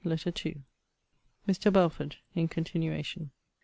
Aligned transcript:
LETTER 0.03 0.33
II 0.47 0.63
MR. 1.47 1.71
BELFORD 1.71 2.15
[IN 2.33 2.47
CONTINUATION. 2.47 3.29